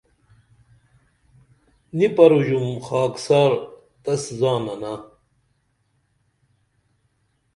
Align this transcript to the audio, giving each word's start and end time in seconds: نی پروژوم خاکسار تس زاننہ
نی 1.97 2.07
پروژوم 2.17 2.67
خاکسار 2.87 3.51
تس 4.03 4.23
زاننہ 4.39 4.93